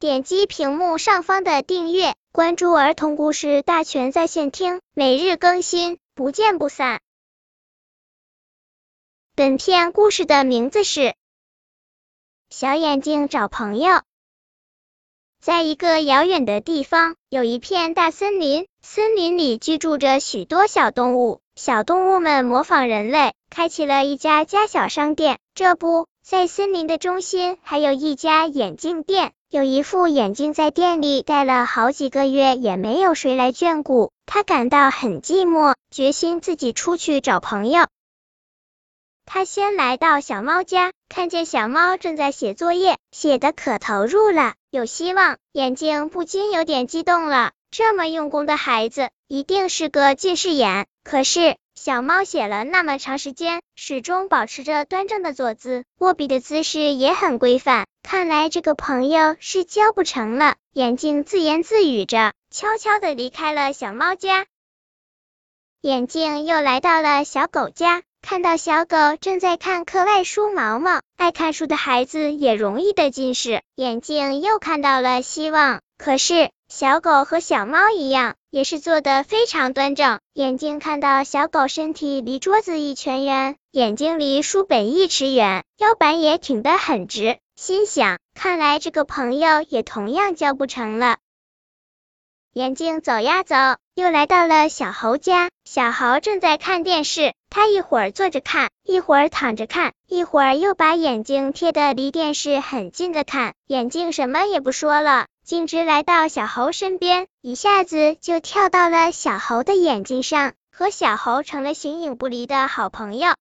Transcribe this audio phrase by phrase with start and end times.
[0.00, 7.00] 点击屏幕上方的订阅，关注儿童故事大全在线听，每日更新，不见不散。
[9.34, 11.00] 本片故事的名字是
[12.48, 13.90] 《小眼睛找朋友》。
[15.40, 21.40] 在一个遥远的地方，有一片大森林，森林里居住着许多小动物。
[21.56, 25.40] 小动物们模仿人类，开启了一家家小商店。
[25.54, 29.32] 这不在森林的中心，还有一家眼镜店。
[29.48, 37.86] 有一副眼镜在店里戴了好几个月，也没有谁来眷顾，他感到很寂寞，决心自己出去找朋友。
[39.24, 44.52] 他先来到小猫家，看见小猫正在写作业，写的可投入了。
[44.70, 47.52] 有希望，眼睛不禁有点激动了。
[47.70, 50.86] 这么用功的孩子，一定是个近视眼。
[51.04, 57.86] 可是小猫写了那么长时间，始终保持着端正的坐姿，握笔的姿势也很规范。
[58.02, 60.56] 看来这个朋友是交不成了。
[60.72, 64.46] 眼镜自言自语着，悄悄的离开了小猫家。
[65.80, 68.02] 眼镜又来到了小狗家。
[68.20, 73.62] 看到小狗正在看课外书，毛毛爱看书的孩子也容易得近视。
[73.76, 80.20] 眼镜又看到了希望，可是小狗和小猫一样，也是坐得非常端正。
[80.34, 91.16] 眼镜看到小狗身体离桌子一拳远，眼睛离书本一尺远，腰板也挺得很直，心想，看来这个朋友也同样交不成了。
[92.52, 93.54] 眼镜走呀走，
[93.94, 95.48] 又来到了小猴家。
[95.64, 103.54] 小猴正在看电视，他一会儿坐着看，一会儿躺着看，一会儿又把眼睛贴得离电视很近的看。
[103.66, 113.34] 眼镜什么也不说了，径直来到小猴身边，一下子就跳到了小猴的眼睛上，和小猴成了形影不离的好朋友。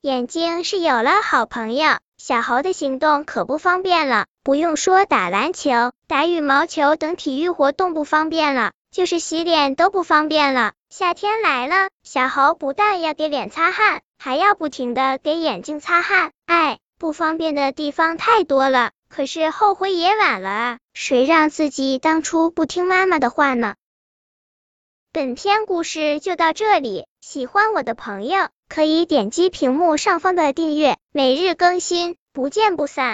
[0.00, 4.24] 眼睛是有了好朋友，小猴的行动可不方便了。
[4.42, 10.72] 不用说打篮球、打羽毛球等体育活动不方便了，就是洗脸都不方便了。
[10.88, 16.32] 夏天来了，小猴不但要给脸擦汗，还要不停的给眼睛擦汗。
[16.46, 20.78] 哎，不方便的地方太多了，可是后悔也晚了啊！
[20.94, 23.74] 谁让自己当初不听妈妈的话呢？
[25.12, 33.08] 本篇故事就到这里，喜欢我的朋友可以点击屏幕上方的订阅，每日更新，不见不散。